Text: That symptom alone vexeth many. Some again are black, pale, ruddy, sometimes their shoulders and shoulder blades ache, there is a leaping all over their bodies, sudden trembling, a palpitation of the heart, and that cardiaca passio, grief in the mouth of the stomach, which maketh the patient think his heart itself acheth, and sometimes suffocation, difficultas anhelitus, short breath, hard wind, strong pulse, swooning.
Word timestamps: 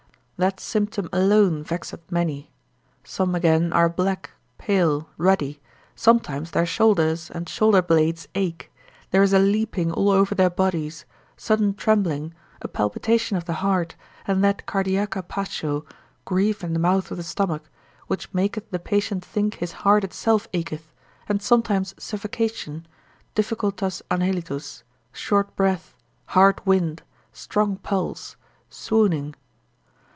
That 0.43 0.59
symptom 0.59 1.07
alone 1.13 1.63
vexeth 1.63 1.99
many. 2.09 2.49
Some 3.03 3.35
again 3.35 3.71
are 3.73 3.87
black, 3.87 4.31
pale, 4.57 5.07
ruddy, 5.15 5.61
sometimes 5.95 6.49
their 6.49 6.65
shoulders 6.65 7.29
and 7.29 7.47
shoulder 7.47 7.83
blades 7.83 8.27
ache, 8.33 8.71
there 9.11 9.21
is 9.21 9.33
a 9.33 9.37
leaping 9.37 9.91
all 9.91 10.09
over 10.09 10.33
their 10.33 10.49
bodies, 10.49 11.05
sudden 11.37 11.75
trembling, 11.75 12.33
a 12.59 12.67
palpitation 12.67 13.37
of 13.37 13.45
the 13.45 13.53
heart, 13.61 13.95
and 14.25 14.43
that 14.43 14.65
cardiaca 14.65 15.21
passio, 15.21 15.85
grief 16.25 16.63
in 16.63 16.73
the 16.73 16.79
mouth 16.79 17.11
of 17.11 17.17
the 17.17 17.23
stomach, 17.23 17.69
which 18.07 18.33
maketh 18.33 18.67
the 18.71 18.79
patient 18.79 19.23
think 19.23 19.57
his 19.57 19.71
heart 19.85 20.03
itself 20.03 20.47
acheth, 20.55 20.91
and 21.29 21.43
sometimes 21.43 21.93
suffocation, 21.99 22.87
difficultas 23.35 24.01
anhelitus, 24.09 24.81
short 25.11 25.55
breath, 25.55 25.95
hard 26.29 26.65
wind, 26.65 27.03
strong 27.31 27.75
pulse, 27.77 28.37
swooning. 28.71 29.35